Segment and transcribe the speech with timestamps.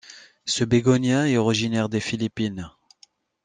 [0.45, 2.71] Ce bégonia est originaire des Philippines.